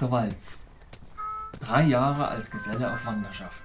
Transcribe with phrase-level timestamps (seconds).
[0.00, 0.60] der Walz.
[1.60, 3.62] Drei Jahre als Geselle auf Wanderschaft.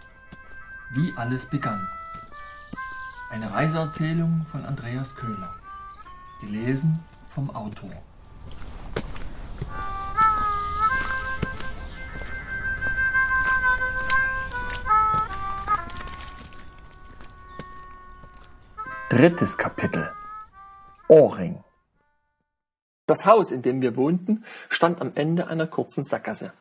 [0.91, 1.87] Wie alles begann.
[3.29, 5.55] Eine Reiseerzählung von Andreas Köhler.
[6.41, 7.91] Gelesen vom Autor.
[19.09, 20.11] Drittes Kapitel
[21.07, 21.64] Ohrring
[23.07, 26.53] Das Haus, in dem wir wohnten, stand am Ende einer kurzen Sackgasse.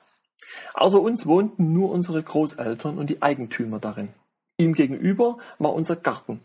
[0.74, 4.10] Außer uns wohnten nur unsere Großeltern und die Eigentümer darin.
[4.56, 6.40] Ihm gegenüber war unser Garten.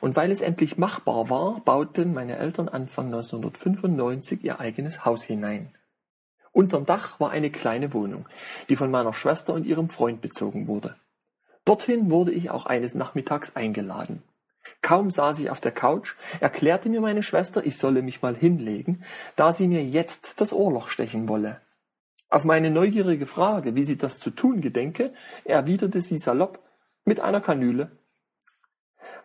[0.00, 5.72] Und weil es endlich machbar war, bauten meine Eltern Anfang 1995 ihr eigenes Haus hinein.
[6.52, 8.28] Unterm Dach war eine kleine Wohnung,
[8.68, 10.94] die von meiner Schwester und ihrem Freund bezogen wurde.
[11.64, 14.22] Dorthin wurde ich auch eines Nachmittags eingeladen.
[14.82, 19.04] Kaum saß ich auf der Couch, erklärte mir meine Schwester, ich solle mich mal hinlegen,
[19.36, 21.60] da sie mir jetzt das Ohrloch stechen wolle.
[22.28, 25.12] Auf meine neugierige Frage, wie sie das zu tun gedenke,
[25.44, 26.58] erwiderte sie salopp
[27.04, 27.90] mit einer Kanüle.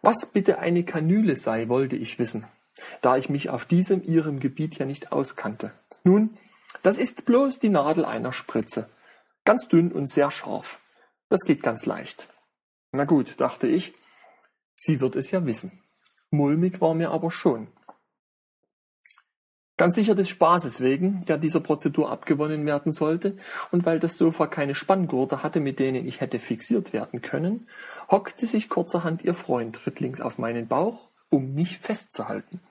[0.02, 2.45] Was bitte eine Kanüle sei, wollte ich wissen,
[3.02, 5.72] da ich mich auf diesem ihrem Gebiet ja nicht auskannte.
[6.03, 6.38] Nun,
[6.83, 8.89] das ist bloß die Nadel einer Spritze,
[9.44, 10.80] ganz dünn und sehr scharf.
[11.30, 12.28] Das geht ganz leicht.
[12.91, 13.94] Na gut, dachte ich,
[14.81, 15.72] Sie wird es ja wissen.
[16.31, 17.67] Mulmig war mir aber schon.
[19.75, 23.35] Ganz sicher des Spaßes wegen, der dieser Prozedur abgewonnen werden sollte,
[23.72, 27.67] und weil das Sofa keine Spanngurte hatte, mit denen ich hätte fixiert werden können,
[28.09, 32.61] hockte sich kurzerhand ihr Freund rittlings auf meinen Bauch, um mich festzuhalten.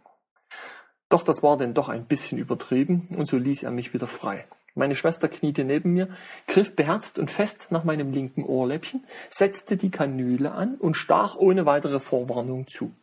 [1.10, 4.46] Doch das war denn doch ein bisschen übertrieben, und so ließ er mich wieder frei.
[4.78, 6.08] Meine Schwester kniete neben mir,
[6.46, 11.66] griff beherzt und fest nach meinem linken Ohrläppchen, setzte die Kanüle an und stach ohne
[11.66, 12.94] weitere Vorwarnung zu.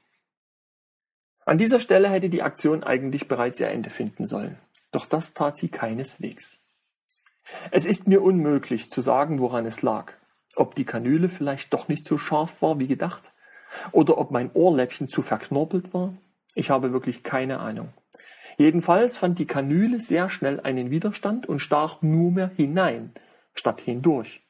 [1.43, 4.57] An dieser Stelle hätte die Aktion eigentlich bereits ihr Ende finden sollen.
[4.93, 6.63] Doch das tat sie keineswegs.
[7.71, 10.13] Es ist mir unmöglich zu sagen, woran es lag.
[10.55, 13.33] Ob die Kanüle vielleicht doch nicht so scharf war wie gedacht,
[13.91, 16.13] oder ob mein Ohrläppchen zu verknorpelt war.
[16.53, 17.89] Ich habe wirklich keine Ahnung.
[18.57, 23.11] Jedenfalls fand die Kanüle sehr schnell einen Widerstand und stach nur mehr hinein,
[23.53, 24.41] statt hindurch.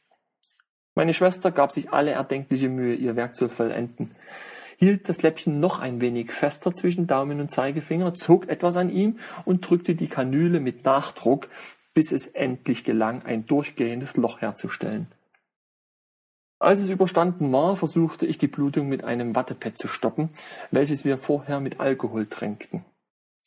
[0.94, 4.12] Meine Schwester gab sich alle erdenkliche Mühe, ihr Werk zu vollenden,
[4.78, 9.18] hielt das Läppchen noch ein wenig fester zwischen Daumen und Zeigefinger, zog etwas an ihm
[9.44, 11.48] und drückte die Kanüle mit Nachdruck,
[11.94, 15.08] bis es endlich gelang, ein durchgehendes Loch herzustellen.
[16.60, 20.30] Als es überstanden war, versuchte ich die Blutung mit einem Wattepad zu stoppen,
[20.72, 22.86] welches wir vorher mit Alkohol tränkten.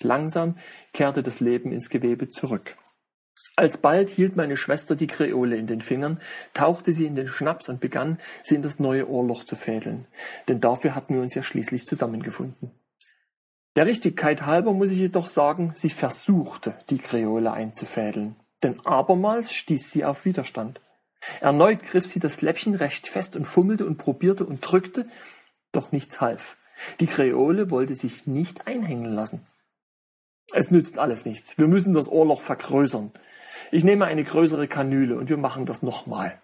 [0.01, 0.57] Langsam
[0.93, 2.77] kehrte das Leben ins Gewebe zurück.
[3.57, 6.21] Alsbald hielt meine Schwester die Kreole in den Fingern,
[6.55, 10.07] tauchte sie in den Schnaps und begann, sie in das neue Ohrloch zu fädeln.
[10.47, 12.71] Denn dafür hatten wir uns ja schließlich zusammengefunden.
[13.75, 18.37] Der Richtigkeit halber muss ich jedoch sagen, sie versuchte, die Kreole einzufädeln.
[18.63, 20.81] Denn abermals stieß sie auf Widerstand.
[21.41, 25.07] Erneut griff sie das Läppchen recht fest und fummelte und probierte und drückte,
[25.73, 26.57] doch nichts half.
[27.01, 29.45] Die Kreole wollte sich nicht einhängen lassen.
[30.59, 31.57] Es nützt alles nichts.
[31.57, 33.13] Wir müssen das Ohrloch vergrößern.
[33.71, 36.43] Ich nehme eine größere Kanüle und wir machen das nochmal.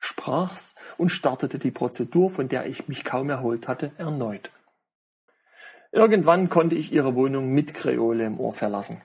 [0.00, 4.50] Sprach's und startete die Prozedur, von der ich mich kaum erholt hatte, erneut.
[5.92, 9.00] Irgendwann konnte ich ihre Wohnung mit Kreole im Ohr verlassen.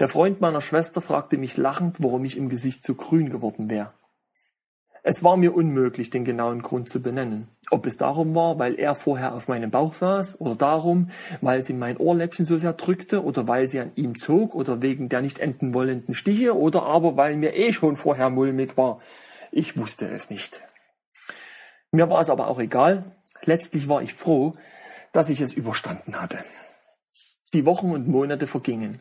[0.00, 3.92] Der Freund meiner Schwester fragte mich lachend, warum ich im Gesicht so grün geworden wäre.
[5.02, 7.48] Es war mir unmöglich, den genauen Grund zu benennen.
[7.70, 11.10] Ob es darum war, weil er vorher auf meinem Bauch saß, oder darum,
[11.40, 15.08] weil sie mein Ohrläppchen so sehr drückte, oder weil sie an ihm zog, oder wegen
[15.08, 19.00] der nicht enden wollenden Stiche, oder aber weil mir eh schon vorher mulmig war.
[19.50, 20.60] Ich wusste es nicht.
[21.90, 23.04] Mir war es aber auch egal.
[23.42, 24.52] Letztlich war ich froh,
[25.12, 26.38] dass ich es überstanden hatte.
[27.54, 29.00] Die Wochen und Monate vergingen.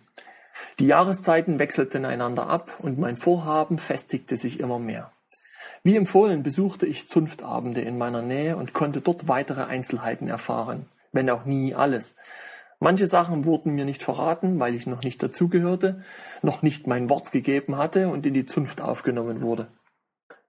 [0.80, 5.12] Die Jahreszeiten wechselten einander ab und mein Vorhaben festigte sich immer mehr.
[5.86, 11.30] Wie empfohlen besuchte ich Zunftabende in meiner Nähe und konnte dort weitere Einzelheiten erfahren, wenn
[11.30, 12.16] auch nie alles.
[12.80, 16.02] Manche Sachen wurden mir nicht verraten, weil ich noch nicht dazugehörte,
[16.42, 19.68] noch nicht mein Wort gegeben hatte und in die Zunft aufgenommen wurde.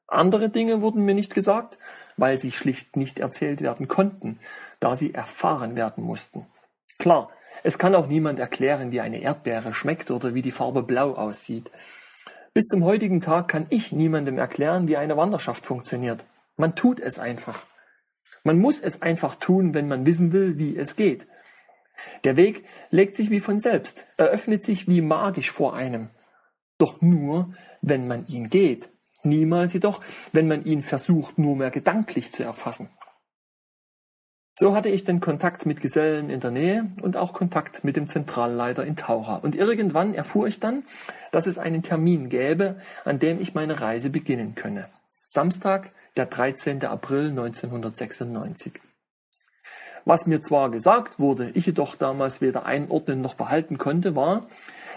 [0.06, 1.78] Andere Dinge wurden mir nicht gesagt,
[2.16, 4.38] weil sie schlicht nicht erzählt werden konnten,
[4.78, 6.46] da sie erfahren werden mussten.
[6.98, 7.30] Klar,
[7.64, 11.70] es kann auch niemand erklären, wie eine Erdbeere schmeckt oder wie die Farbe blau aussieht.
[12.54, 16.24] Bis zum heutigen Tag kann ich niemandem erklären, wie eine Wanderschaft funktioniert.
[16.56, 17.64] Man tut es einfach.
[18.44, 21.26] Man muss es einfach tun, wenn man wissen will, wie es geht.
[22.22, 26.10] Der Weg legt sich wie von selbst, eröffnet sich wie magisch vor einem.
[26.78, 27.52] Doch nur,
[27.82, 28.88] wenn man ihn geht.
[29.24, 32.88] Niemals jedoch, wenn man ihn versucht, nur mehr gedanklich zu erfassen.
[34.56, 38.06] So hatte ich den Kontakt mit Gesellen in der Nähe und auch Kontakt mit dem
[38.06, 39.42] Zentralleiter in Taucher.
[39.42, 40.84] Und irgendwann erfuhr ich dann,
[41.32, 44.88] dass es einen Termin gäbe, an dem ich meine Reise beginnen könne.
[45.26, 46.84] Samstag, der 13.
[46.84, 48.74] April 1996.
[50.04, 54.46] Was mir zwar gesagt wurde, ich jedoch damals weder einordnen noch behalten konnte, war,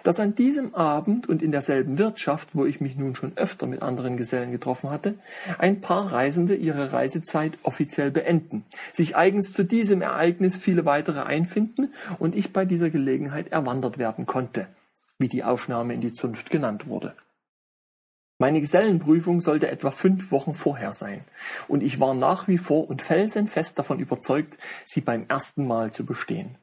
[0.03, 3.81] dass an diesem Abend und in derselben Wirtschaft, wo ich mich nun schon öfter mit
[3.81, 5.15] anderen Gesellen getroffen hatte,
[5.57, 8.63] ein paar Reisende ihre Reisezeit offiziell beenden,
[8.93, 14.25] sich eigens zu diesem Ereignis viele weitere einfinden und ich bei dieser Gelegenheit erwandert werden
[14.25, 14.67] konnte,
[15.19, 17.13] wie die Aufnahme in die Zunft genannt wurde.
[18.39, 21.23] Meine Gesellenprüfung sollte etwa fünf Wochen vorher sein,
[21.67, 26.05] und ich war nach wie vor und felsenfest davon überzeugt, sie beim ersten Mal zu
[26.05, 26.55] bestehen.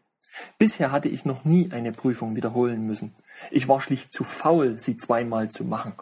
[0.58, 3.14] Bisher hatte ich noch nie eine Prüfung wiederholen müssen.
[3.50, 5.94] Ich war schlicht zu faul, sie zweimal zu machen.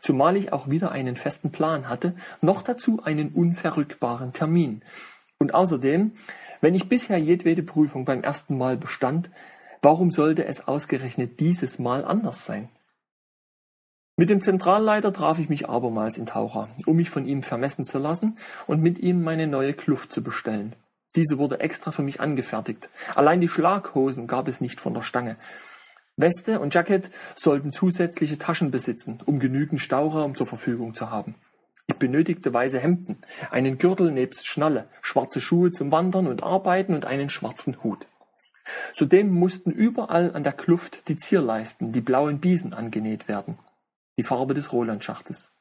[0.00, 4.82] Zumal ich auch wieder einen festen Plan hatte, noch dazu einen unverrückbaren Termin.
[5.38, 6.12] Und außerdem,
[6.60, 9.30] wenn ich bisher jedwede Prüfung beim ersten Mal bestand,
[9.82, 12.68] warum sollte es ausgerechnet dieses Mal anders sein?
[14.16, 17.98] Mit dem Zentralleiter traf ich mich abermals in Taucher, um mich von ihm vermessen zu
[17.98, 18.36] lassen
[18.66, 20.74] und mit ihm meine neue Kluft zu bestellen.
[21.16, 22.88] Diese wurde extra für mich angefertigt.
[23.14, 25.36] Allein die Schlaghosen gab es nicht von der Stange.
[26.16, 31.34] Weste und Jacket sollten zusätzliche Taschen besitzen, um genügend Stauraum zur Verfügung zu haben.
[31.86, 33.18] Ich benötigte weiße Hemden,
[33.50, 38.06] einen Gürtel nebst Schnalle, schwarze Schuhe zum Wandern und Arbeiten und einen schwarzen Hut.
[38.94, 43.58] Zudem mussten überall an der Kluft die Zierleisten, die blauen Biesen angenäht werden.
[44.16, 45.52] Die Farbe des Rolandschachtes.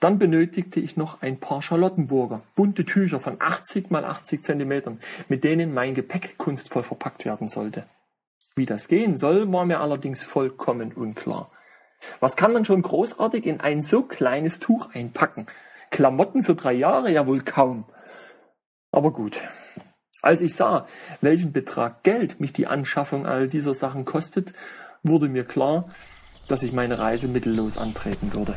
[0.00, 5.44] Dann benötigte ich noch ein paar Charlottenburger, bunte Tücher von 80 mal 80 Zentimetern, mit
[5.44, 7.84] denen mein Gepäck kunstvoll verpackt werden sollte.
[8.54, 11.50] Wie das gehen soll, war mir allerdings vollkommen unklar.
[12.20, 15.46] Was kann man schon großartig in ein so kleines Tuch einpacken?
[15.90, 17.84] Klamotten für drei Jahre ja wohl kaum.
[18.90, 19.38] Aber gut.
[20.20, 20.86] Als ich sah,
[21.20, 24.52] welchen Betrag Geld mich die Anschaffung all dieser Sachen kostet,
[25.02, 25.88] wurde mir klar,
[26.48, 28.56] dass ich meine Reise mittellos antreten würde.